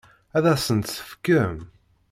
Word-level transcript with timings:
Ad 0.37 0.45
asen-tt-tefkem? 0.53 1.55